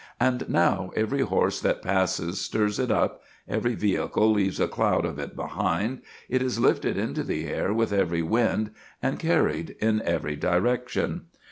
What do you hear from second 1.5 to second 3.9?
that passes stirs it up, every